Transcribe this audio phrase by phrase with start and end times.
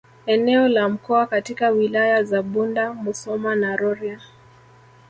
[0.25, 4.19] Eneo la mkoa katika Wilaya za Bunda Musoma na Rorya